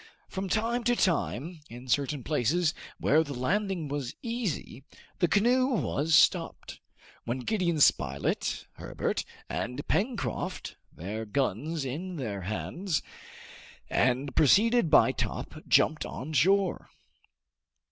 From 0.27 0.49
time 0.49 0.83
to 0.85 0.95
time, 0.95 1.59
in 1.69 1.87
certain 1.87 2.23
places 2.23 2.73
where 2.97 3.23
the 3.23 3.35
landing 3.35 3.87
was 3.87 4.15
easy, 4.23 4.83
the 5.19 5.27
canoe 5.27 5.67
was 5.67 6.15
stopped, 6.15 6.79
when 7.25 7.41
Gideon 7.41 7.79
Spilett, 7.79 8.65
Herbert, 8.77 9.23
and 9.47 9.87
Pencroft, 9.87 10.75
their 10.91 11.23
guns 11.27 11.85
in 11.85 12.15
their 12.15 12.41
hands, 12.41 13.03
and 13.91 14.35
preceded 14.35 14.89
by 14.89 15.11
Top, 15.11 15.61
jumped 15.67 16.03
on 16.03 16.33
shore. 16.33 16.89